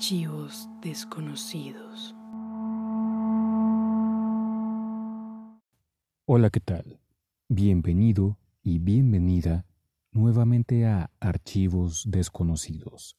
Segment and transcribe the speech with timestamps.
[0.00, 2.16] Archivos desconocidos.
[6.24, 6.98] Hola, ¿qué tal?
[7.50, 9.66] Bienvenido y bienvenida
[10.10, 13.14] nuevamente a Archivos desconocidos,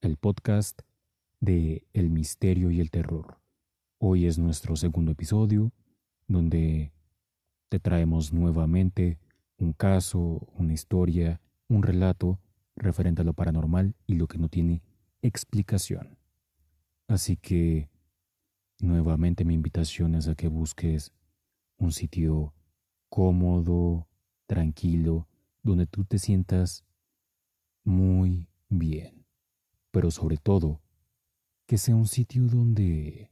[0.00, 0.82] el podcast
[1.38, 3.38] de El misterio y el terror.
[3.98, 5.70] Hoy es nuestro segundo episodio
[6.26, 6.92] donde
[7.68, 9.20] te traemos nuevamente
[9.58, 12.40] un caso, una historia, un relato
[12.74, 14.82] referente a lo paranormal y lo que no tiene
[15.22, 16.15] explicación.
[17.08, 17.88] Así que,
[18.80, 21.12] nuevamente mi invitación es a que busques
[21.78, 22.52] un sitio
[23.08, 24.08] cómodo,
[24.46, 25.28] tranquilo,
[25.62, 26.84] donde tú te sientas
[27.84, 29.24] muy bien.
[29.90, 30.80] Pero sobre todo,
[31.66, 33.30] que sea un sitio donde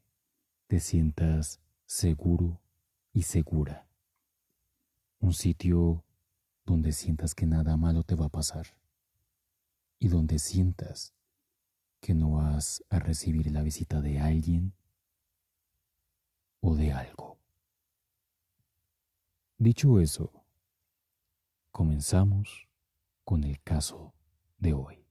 [0.67, 2.61] te sientas seguro
[3.13, 3.87] y segura.
[5.21, 6.05] Un sitio
[6.65, 8.67] donde sientas que nada malo te va a pasar
[9.99, 11.15] y donde sientas
[12.05, 14.75] que no vas a recibir la visita de alguien
[16.61, 17.39] o de algo.
[19.57, 20.31] Dicho eso,
[21.71, 22.69] comenzamos
[23.25, 24.13] con el caso
[24.59, 25.07] de hoy.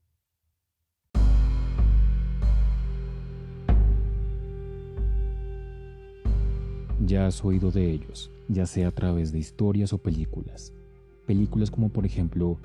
[7.04, 10.72] Ya has oído de ellos, ya sea a través de historias o películas.
[11.26, 12.60] Películas como por ejemplo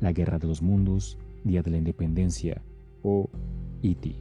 [0.00, 2.60] La Guerra de los Mundos, Día de la Independencia
[3.02, 3.28] o
[3.82, 4.16] E.T.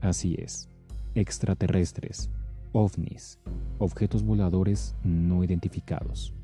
[0.00, 0.68] Así es,
[1.14, 2.30] extraterrestres,
[2.72, 3.38] ovnis,
[3.78, 6.34] objetos voladores no identificados.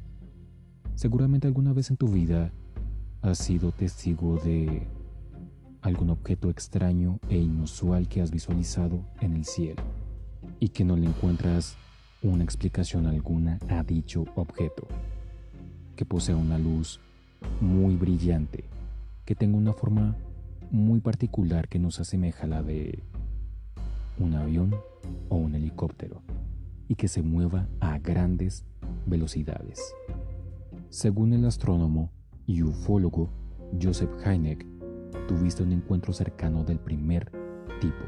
[0.95, 2.53] Seguramente alguna vez en tu vida
[3.23, 4.87] has sido testigo de
[5.81, 9.83] algún objeto extraño e inusual que has visualizado en el cielo
[10.61, 11.77] y que no le encuentras
[12.23, 14.89] una explicación alguna a dicho objeto,
[15.95, 17.01] que posea una luz
[17.61, 18.65] muy brillante,
[19.25, 20.17] que tenga una forma
[20.71, 23.03] muy particular que nos asemeja a la de
[24.19, 24.75] un avión
[25.29, 26.23] o un helicóptero
[26.89, 28.65] y que se mueva a grandes
[29.07, 29.95] velocidades.
[30.89, 32.11] Según el astrónomo
[32.47, 33.31] y ufólogo
[33.81, 34.67] Joseph Hynek,
[35.27, 37.31] tuviste un encuentro cercano del primer
[37.81, 38.05] tipo.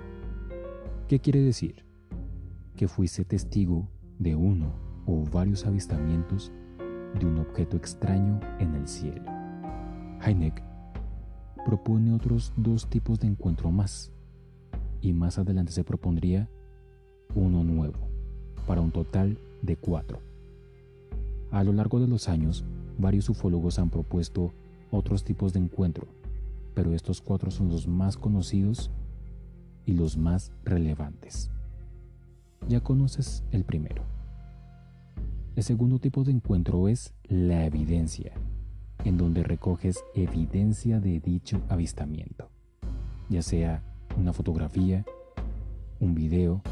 [1.08, 1.84] ¿Qué quiere decir?
[2.76, 3.88] Que fuiste testigo
[4.18, 4.72] de uno
[5.06, 6.52] o varios avistamientos
[7.18, 9.24] de un objeto extraño en el cielo.
[10.24, 10.69] Hynek
[11.64, 14.10] propone otros dos tipos de encuentro más,
[15.00, 16.48] y más adelante se propondría
[17.34, 17.98] uno nuevo,
[18.66, 20.20] para un total de cuatro.
[21.50, 22.64] A lo largo de los años,
[22.98, 24.52] varios ufólogos han propuesto
[24.90, 26.06] otros tipos de encuentro,
[26.74, 28.90] pero estos cuatro son los más conocidos
[29.86, 31.50] y los más relevantes.
[32.68, 34.02] Ya conoces el primero.
[35.56, 38.32] El segundo tipo de encuentro es la evidencia
[39.04, 42.50] en donde recoges evidencia de dicho avistamiento,
[43.28, 43.82] ya sea
[44.16, 45.04] una fotografía,
[45.98, 46.62] un video,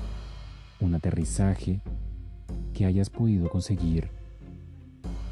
[0.80, 1.80] un aterrizaje,
[2.74, 4.10] que hayas podido conseguir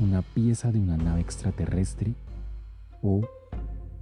[0.00, 2.14] una pieza de una nave extraterrestre
[3.02, 3.22] o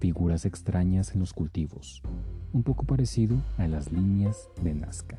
[0.00, 2.02] figuras extrañas en los cultivos,
[2.52, 5.18] un poco parecido a las líneas de Nazca.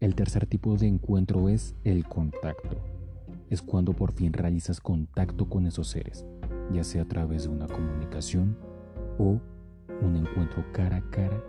[0.00, 2.95] El tercer tipo de encuentro es el contacto
[3.50, 6.26] es cuando por fin realizas contacto con esos seres,
[6.72, 8.56] ya sea a través de una comunicación
[9.18, 9.40] o
[10.02, 11.42] un encuentro cara a cara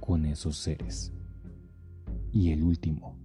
[0.00, 1.12] con esos seres.
[2.32, 3.16] Y el último,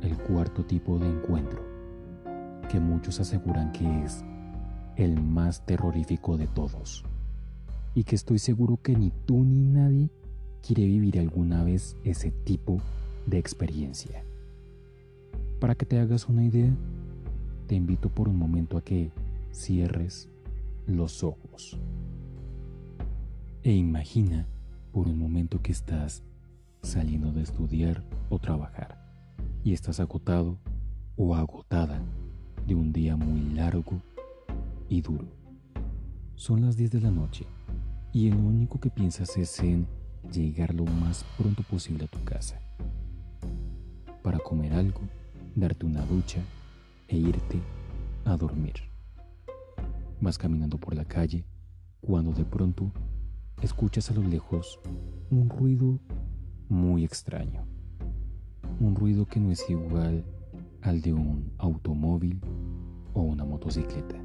[0.00, 1.62] el cuarto tipo de encuentro,
[2.70, 4.24] que muchos aseguran que es
[4.96, 7.04] el más terrorífico de todos,
[7.94, 10.10] y que estoy seguro que ni tú ni nadie
[10.66, 12.80] quiere vivir alguna vez ese tipo
[13.26, 14.24] de experiencia.
[15.64, 16.76] Para que te hagas una idea,
[17.68, 19.10] te invito por un momento a que
[19.50, 20.28] cierres
[20.86, 21.80] los ojos
[23.62, 24.46] e imagina
[24.92, 26.22] por un momento que estás
[26.82, 28.98] saliendo de estudiar o trabajar
[29.64, 30.58] y estás agotado
[31.16, 31.98] o agotada
[32.66, 34.02] de un día muy largo
[34.90, 35.28] y duro.
[36.34, 37.46] Son las 10 de la noche
[38.12, 39.86] y el único que piensas es en
[40.30, 42.60] llegar lo más pronto posible a tu casa
[44.22, 45.00] para comer algo,
[45.54, 46.40] darte una ducha
[47.08, 47.60] e irte
[48.24, 48.74] a dormir.
[50.20, 51.44] Vas caminando por la calle
[52.00, 52.90] cuando de pronto
[53.62, 54.80] escuchas a lo lejos
[55.30, 56.00] un ruido
[56.68, 57.66] muy extraño.
[58.80, 60.24] Un ruido que no es igual
[60.82, 62.40] al de un automóvil
[63.12, 64.16] o una motocicleta.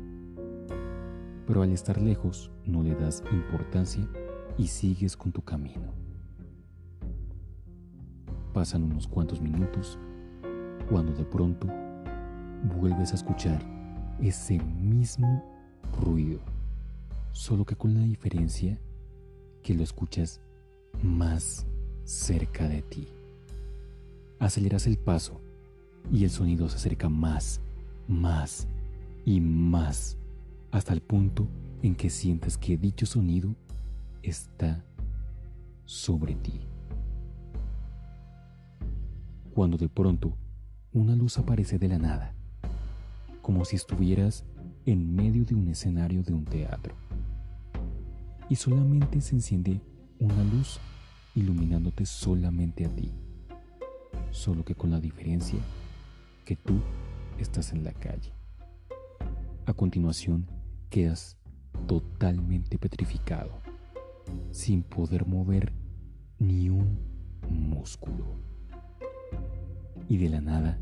[1.45, 4.07] Pero al estar lejos no le das importancia
[4.57, 5.93] y sigues con tu camino.
[8.53, 9.99] Pasan unos cuantos minutos
[10.89, 11.67] cuando de pronto
[12.75, 13.61] vuelves a escuchar
[14.19, 15.43] ese mismo
[16.01, 16.39] ruido,
[17.31, 18.79] solo que con la diferencia
[19.61, 20.41] que lo escuchas
[21.03, 21.67] más
[22.05, 23.07] cerca de ti.
[24.39, 25.39] Aceleras el paso
[26.11, 27.61] y el sonido se acerca más,
[28.07, 28.67] más
[29.25, 30.17] y más
[30.71, 31.47] hasta el punto
[31.83, 33.53] en que sientes que dicho sonido
[34.23, 34.83] está
[35.85, 36.61] sobre ti.
[39.53, 40.35] Cuando de pronto
[40.91, 42.33] una luz aparece de la nada,
[43.43, 44.43] como si estuvieras
[44.85, 46.95] en medio de un escenario de un teatro,
[48.49, 49.81] y solamente se enciende
[50.19, 50.79] una luz
[51.35, 53.11] iluminándote solamente a ti,
[54.31, 55.59] solo que con la diferencia
[56.43, 56.79] que tú
[57.37, 58.33] estás en la calle.
[59.67, 60.47] A continuación,
[60.89, 61.37] quedas
[61.85, 63.51] totalmente petrificado,
[64.49, 65.71] sin poder mover
[66.39, 66.97] ni un
[67.47, 68.48] músculo.
[70.09, 70.79] Y de la nada,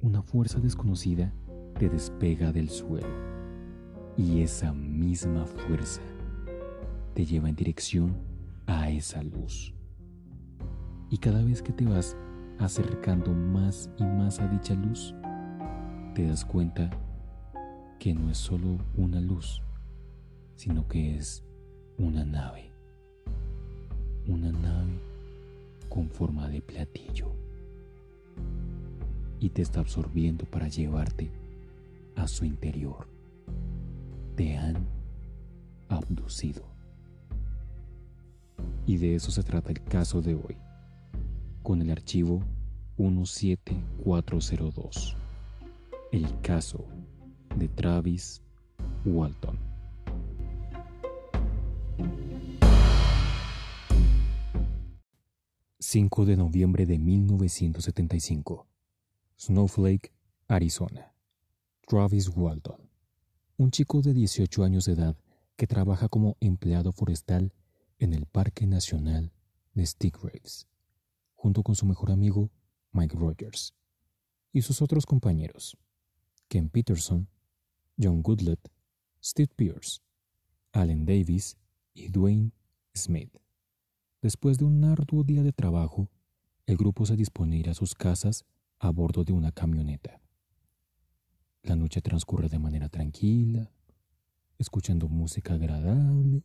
[0.00, 1.32] una fuerza desconocida
[1.78, 3.06] te despega del suelo.
[4.16, 6.02] Y esa misma fuerza
[7.14, 8.16] te lleva en dirección
[8.66, 9.72] a esa luz.
[11.08, 12.16] Y cada vez que te vas
[12.58, 15.14] acercando más y más a dicha luz,
[16.16, 16.90] te das cuenta
[18.00, 19.62] que no es solo una luz,
[20.56, 21.44] sino que es
[21.96, 22.72] una nave.
[24.26, 24.98] Una nave
[25.88, 27.36] con forma de platillo.
[29.40, 31.30] Y te está absorbiendo para llevarte
[32.16, 33.08] a su interior.
[34.36, 34.86] Te han
[35.88, 36.62] abducido.
[38.86, 40.58] Y de eso se trata el caso de hoy,
[41.62, 42.42] con el archivo
[42.96, 45.16] 17402.
[46.12, 46.84] El caso
[47.56, 48.42] de Travis
[49.04, 49.63] Walton.
[55.86, 58.66] 5 de noviembre de 1975.
[59.36, 60.14] Snowflake,
[60.48, 61.12] Arizona.
[61.86, 62.88] Travis Walton,
[63.58, 65.14] un chico de 18 años de edad
[65.56, 67.52] que trabaja como empleado forestal
[67.98, 69.34] en el Parque Nacional
[69.74, 70.66] de Stiggraves,
[71.34, 72.50] junto con su mejor amigo
[72.92, 73.74] Mike Rogers
[74.54, 75.76] y sus otros compañeros,
[76.48, 77.28] Ken Peterson,
[78.00, 78.72] John Goodlett,
[79.22, 80.00] Steve Pierce,
[80.72, 81.58] Allen Davis
[81.92, 82.52] y Dwayne
[82.94, 83.43] Smith.
[84.24, 86.08] Después de un arduo día de trabajo,
[86.64, 88.46] el grupo se dispone a ir a sus casas
[88.78, 90.18] a bordo de una camioneta.
[91.62, 93.70] La noche transcurre de manera tranquila,
[94.56, 96.42] escuchando música agradable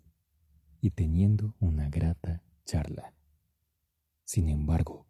[0.81, 3.13] y teniendo una grata charla.
[4.25, 5.07] Sin embargo,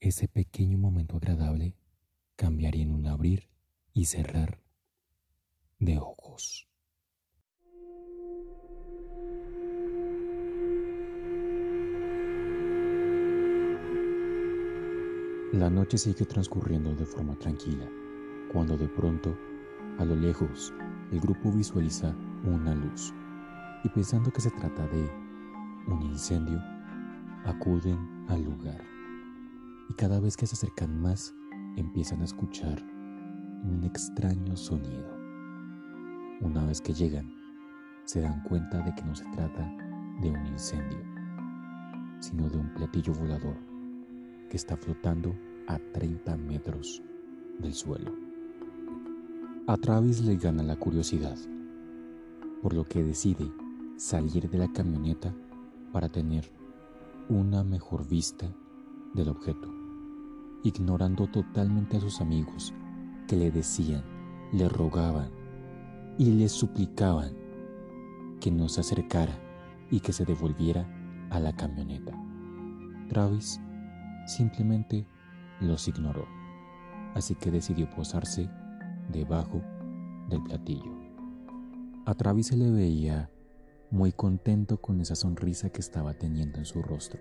[0.00, 1.76] ese pequeño momento agradable
[2.34, 3.50] cambiaría en un abrir
[3.92, 4.58] y cerrar
[5.80, 6.66] de ojos.
[15.52, 17.88] La noche sigue transcurriendo de forma tranquila,
[18.52, 19.36] cuando de pronto,
[19.98, 20.74] a lo lejos,
[21.12, 22.12] el grupo visualiza
[22.44, 23.14] una luz
[23.84, 25.08] y pensando que se trata de
[25.86, 26.60] un incendio,
[27.44, 28.82] acuden al lugar.
[29.88, 31.32] Y cada vez que se acercan más,
[31.76, 32.82] empiezan a escuchar
[33.62, 35.08] un extraño sonido.
[36.40, 37.32] Una vez que llegan,
[38.06, 39.70] se dan cuenta de que no se trata
[40.20, 40.98] de un incendio,
[42.18, 43.73] sino de un platillo volador
[44.56, 45.34] está flotando
[45.66, 47.02] a 30 metros
[47.58, 48.12] del suelo.
[49.66, 51.36] A Travis le gana la curiosidad,
[52.62, 53.50] por lo que decide
[53.96, 55.34] salir de la camioneta
[55.92, 56.50] para tener
[57.28, 58.46] una mejor vista
[59.14, 59.72] del objeto,
[60.62, 62.74] ignorando totalmente a sus amigos
[63.26, 64.04] que le decían,
[64.52, 65.30] le rogaban
[66.18, 67.32] y le suplicaban
[68.40, 69.32] que no se acercara
[69.90, 70.86] y que se devolviera
[71.30, 72.12] a la camioneta.
[73.08, 73.60] Travis
[74.26, 75.06] simplemente
[75.60, 76.26] los ignoró,
[77.14, 78.48] así que decidió posarse
[79.10, 79.62] debajo
[80.28, 80.92] del platillo.
[82.06, 83.30] A Travis se le veía
[83.90, 87.20] muy contento con esa sonrisa que estaba teniendo en su rostro.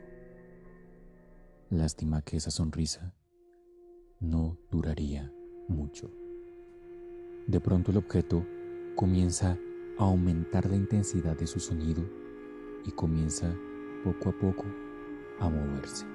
[1.69, 3.13] Lástima que esa sonrisa
[4.19, 5.31] no duraría
[5.67, 6.11] mucho.
[7.47, 8.45] De pronto el objeto
[8.95, 9.57] comienza
[9.97, 12.03] a aumentar la intensidad de su sonido
[12.85, 13.53] y comienza
[14.03, 14.65] poco a poco
[15.39, 16.12] a moverse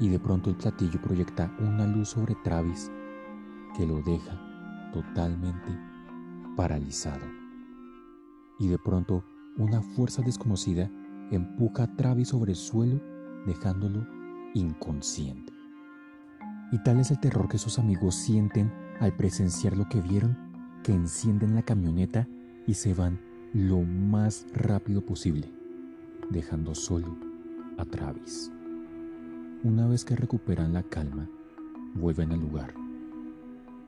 [0.00, 2.90] y de pronto el platillo proyecta una luz sobre Travis
[3.76, 4.40] que lo deja
[4.92, 5.78] totalmente
[6.56, 7.26] paralizado.
[8.58, 9.22] Y de pronto
[9.56, 10.90] una fuerza desconocida
[11.30, 13.00] empuja a Travis sobre el suelo
[13.46, 14.06] dejándolo
[14.54, 15.52] inconsciente.
[16.72, 20.36] Y tal es el terror que sus amigos sienten al presenciar lo que vieron,
[20.82, 22.26] que encienden la camioneta
[22.66, 23.20] y se van
[23.52, 25.52] lo más rápido posible,
[26.30, 27.16] dejando solo
[27.76, 28.52] a Travis.
[29.62, 31.28] Una vez que recuperan la calma,
[31.94, 32.72] vuelven al lugar,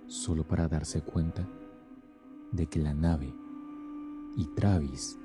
[0.07, 1.49] solo para darse cuenta
[2.51, 3.35] de que la nave
[4.37, 5.19] y Travis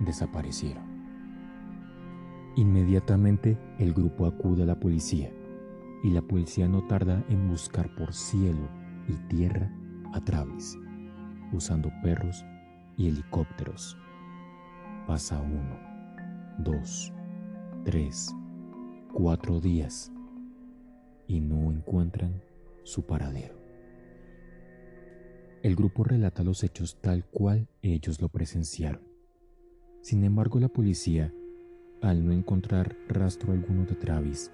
[0.00, 0.84] desaparecieron.
[2.56, 5.30] Inmediatamente el grupo acude a la policía
[6.02, 8.70] y la policía no tarda en buscar por cielo
[9.06, 9.70] y tierra
[10.14, 10.78] a Travis,
[11.52, 12.42] usando perros
[12.96, 13.98] y helicópteros.
[15.06, 15.76] Pasa uno,
[16.56, 17.12] dos,
[17.84, 18.34] tres,
[19.18, 20.12] cuatro días
[21.26, 22.42] y no encuentran
[22.82, 23.54] su paradero.
[25.62, 29.00] El grupo relata los hechos tal cual ellos lo presenciaron.
[30.02, 31.32] Sin embargo, la policía,
[32.02, 34.52] al no encontrar rastro alguno de Travis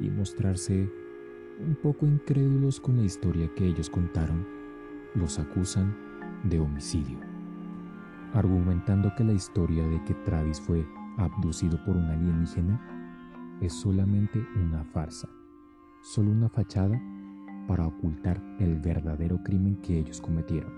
[0.00, 0.90] y mostrarse
[1.60, 4.48] un poco incrédulos con la historia que ellos contaron,
[5.14, 5.96] los acusan
[6.42, 7.20] de homicidio,
[8.34, 10.84] argumentando que la historia de que Travis fue
[11.18, 12.95] abducido por un alienígena
[13.60, 15.28] es solamente una farsa,
[16.02, 17.00] solo una fachada
[17.66, 20.72] para ocultar el verdadero crimen que ellos cometieron,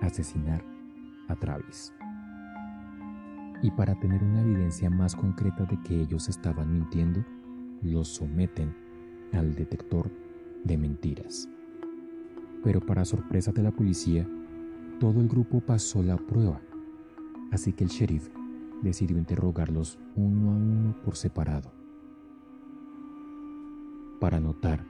[0.00, 0.64] asesinar
[1.28, 1.92] a Travis.
[3.62, 7.24] Y para tener una evidencia más concreta de que ellos estaban mintiendo,
[7.82, 8.74] los someten
[9.32, 10.10] al detector
[10.64, 11.48] de mentiras.
[12.62, 14.26] Pero para sorpresa de la policía,
[14.98, 16.60] todo el grupo pasó la prueba,
[17.50, 18.28] así que el sheriff
[18.82, 21.72] decidió interrogarlos uno a uno por separado,
[24.20, 24.86] para notar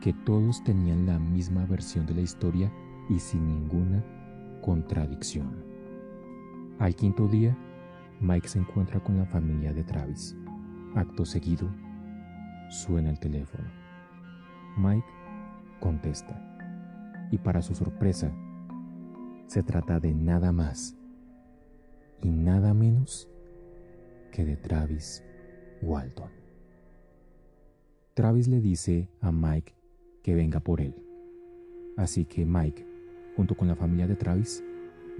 [0.00, 2.72] que todos tenían la misma versión de la historia
[3.10, 4.02] y sin ninguna
[4.62, 5.64] contradicción.
[6.78, 7.56] Al quinto día,
[8.20, 10.36] Mike se encuentra con la familia de Travis.
[10.94, 11.68] Acto seguido,
[12.70, 13.68] suena el teléfono.
[14.76, 15.06] Mike
[15.80, 16.40] contesta
[17.30, 18.32] y para su sorpresa,
[19.46, 20.96] se trata de nada más
[22.22, 23.28] y nada menos
[24.30, 25.24] que de Travis
[25.82, 26.37] Walton.
[28.18, 29.72] Travis le dice a Mike
[30.24, 30.92] que venga por él.
[31.96, 32.84] Así que Mike,
[33.36, 34.64] junto con la familia de Travis,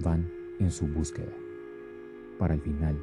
[0.03, 0.29] van
[0.59, 1.31] en su búsqueda,
[2.37, 3.01] para al final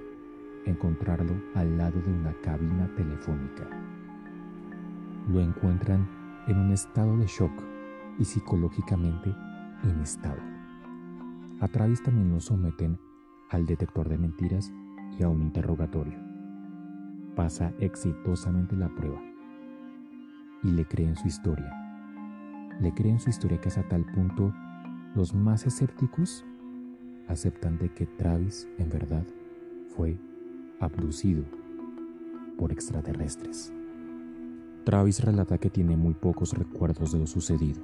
[0.67, 3.67] encontrarlo al lado de una cabina telefónica.
[5.31, 6.07] Lo encuentran
[6.47, 7.53] en un estado de shock
[8.19, 9.35] y psicológicamente
[9.83, 10.45] inestable.
[11.61, 12.99] A Travis también lo someten
[13.49, 14.71] al detector de mentiras
[15.19, 16.19] y a un interrogatorio.
[17.35, 19.36] Pasa exitosamente la prueba
[20.63, 21.87] y le creen su historia
[22.81, 24.53] le creen su historia que hasta tal punto
[25.15, 26.45] los más escépticos
[27.27, 29.25] aceptan de que Travis en verdad
[29.89, 30.19] fue
[30.79, 31.45] abducido
[32.59, 33.73] por extraterrestres.
[34.85, 37.81] Travis relata que tiene muy pocos recuerdos de lo sucedido.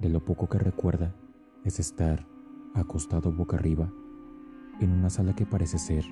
[0.00, 1.14] De lo poco que recuerda
[1.64, 2.26] es estar
[2.74, 3.92] acostado boca arriba
[4.80, 6.04] en una sala que parece ser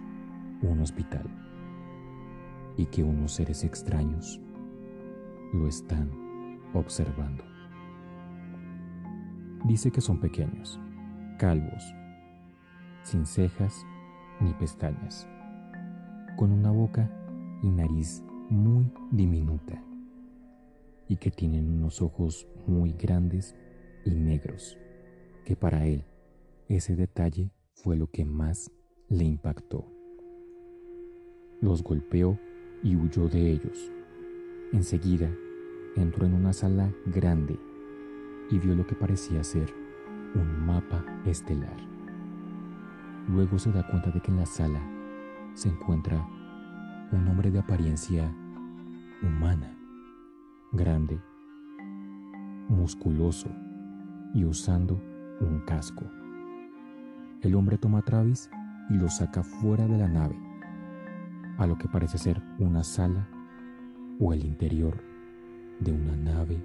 [0.61, 1.25] un hospital
[2.77, 4.41] y que unos seres extraños
[5.53, 6.11] lo están
[6.75, 7.45] observando.
[9.65, 10.81] Dice que son pequeños,
[11.39, 11.95] calvos,
[13.03, 13.87] sin cejas
[14.41, 15.29] ni pestañas,
[16.37, 17.11] con una boca
[17.63, 19.83] y nariz muy diminuta
[21.09, 23.55] y que tienen unos ojos muy grandes
[24.05, 24.79] y negros,
[25.45, 26.05] que para él
[26.69, 28.71] ese detalle fue lo que más
[29.09, 29.87] le impactó.
[31.61, 32.39] Los golpeó
[32.83, 33.93] y huyó de ellos.
[34.73, 35.29] Enseguida
[35.97, 37.61] entró en una sala grande
[38.51, 39.71] y vio lo que parecía ser
[40.35, 41.77] un mapa estelar.
[43.29, 44.81] Luego se da cuenta de que en la sala
[45.53, 46.27] se encuentra
[47.13, 48.35] un hombre de apariencia
[49.23, 49.77] humana,
[50.73, 51.21] grande,
[52.69, 53.51] musculoso
[54.33, 54.99] y usando
[55.41, 56.07] un casco.
[57.43, 58.49] El hombre toma a Travis
[58.89, 60.37] y lo saca fuera de la nave,
[61.59, 63.29] a lo que parece ser una sala
[64.25, 65.03] o el interior
[65.81, 66.57] de una nave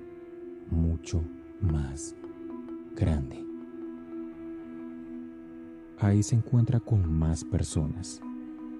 [0.69, 1.23] mucho
[1.59, 2.15] más
[2.95, 3.43] grande.
[5.99, 8.21] Ahí se encuentra con más personas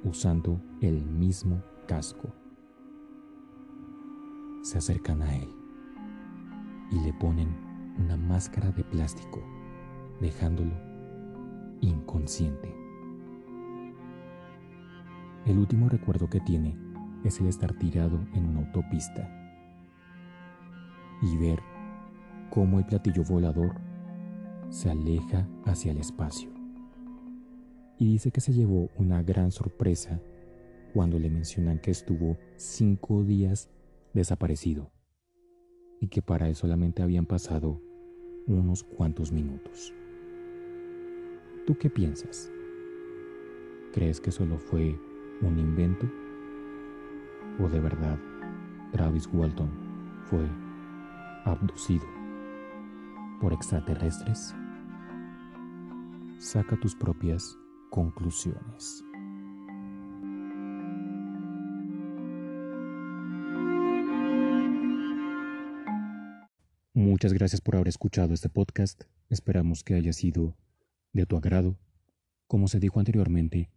[0.03, 2.31] usando el mismo casco.
[4.61, 5.49] Se acercan a él
[6.91, 7.49] y le ponen
[7.97, 9.41] una máscara de plástico,
[10.21, 10.73] dejándolo
[11.81, 12.75] inconsciente.
[15.47, 16.86] El último recuerdo que tiene
[17.23, 19.29] es el estar tirado en una autopista
[21.21, 21.59] y ver
[22.49, 23.75] cómo el platillo volador
[24.69, 26.49] se aleja hacia el espacio.
[27.99, 30.21] Y dice que se llevó una gran sorpresa
[30.93, 33.69] cuando le mencionan que estuvo cinco días
[34.13, 34.91] desaparecido
[35.99, 37.81] y que para él solamente habían pasado
[38.47, 39.93] unos cuantos minutos.
[41.65, 42.51] ¿Tú qué piensas?
[43.93, 44.97] ¿Crees que solo fue
[45.41, 46.07] un invento?
[47.59, 48.17] o de verdad
[48.91, 49.69] Travis Walton
[50.29, 50.47] fue
[51.45, 52.05] abducido
[53.41, 54.53] por extraterrestres?
[56.39, 57.57] Saca tus propias
[57.89, 59.03] conclusiones.
[66.93, 69.03] Muchas gracias por haber escuchado este podcast.
[69.29, 70.55] Esperamos que haya sido
[71.13, 71.77] de tu agrado.
[72.47, 73.69] Como se dijo anteriormente,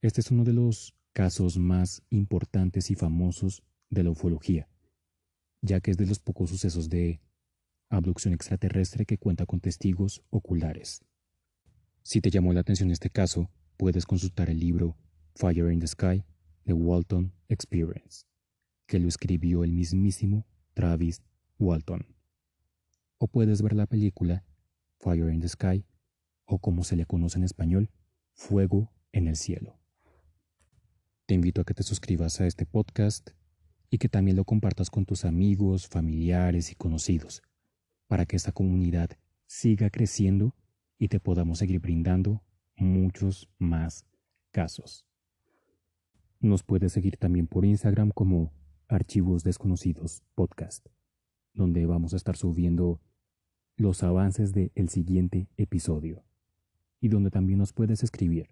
[0.00, 4.68] este es uno de los casos más importantes y famosos de la ufología,
[5.62, 7.20] ya que es de los pocos sucesos de
[7.88, 11.04] abducción extraterrestre que cuenta con testigos oculares.
[12.02, 14.96] Si te llamó la atención este caso, puedes consultar el libro
[15.34, 16.24] Fire in the Sky
[16.68, 18.26] The Walton Experience,
[18.86, 21.22] que lo escribió el mismísimo Travis
[21.58, 22.14] Walton.
[23.16, 24.44] O puedes ver la película
[24.98, 25.86] Fire in the Sky,
[26.44, 27.90] o como se le conoce en español,
[28.34, 29.77] Fuego en el Cielo.
[31.28, 33.32] Te invito a que te suscribas a este podcast
[33.90, 37.42] y que también lo compartas con tus amigos, familiares y conocidos,
[38.06, 39.10] para que esta comunidad
[39.44, 40.54] siga creciendo
[40.98, 42.42] y te podamos seguir brindando
[42.76, 44.06] muchos más
[44.52, 45.04] casos.
[46.40, 48.50] Nos puedes seguir también por Instagram como
[48.88, 50.86] Archivos Desconocidos Podcast,
[51.52, 53.02] donde vamos a estar subiendo
[53.76, 56.24] los avances del el siguiente episodio
[57.02, 58.48] y donde también nos puedes escribir,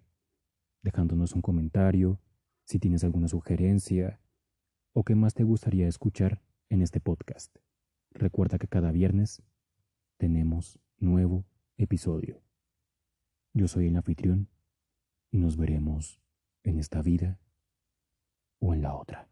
[0.83, 2.19] dejándonos un comentario,
[2.67, 4.19] si tienes alguna sugerencia
[4.93, 7.55] o qué más te gustaría escuchar en este podcast.
[8.11, 9.41] Recuerda que cada viernes
[10.17, 11.45] tenemos nuevo
[11.77, 12.43] episodio.
[13.53, 14.49] Yo soy el anfitrión
[15.31, 16.19] y nos veremos
[16.63, 17.39] en esta vida
[18.59, 19.29] o en la otra.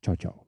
[0.00, 0.46] Chao, chao.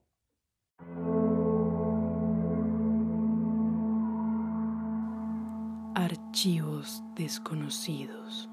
[5.95, 8.49] Archivos desconocidos.